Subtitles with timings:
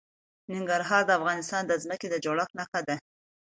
[0.53, 2.95] ننګرهار د افغانستان د ځمکې د جوړښت نښه ده.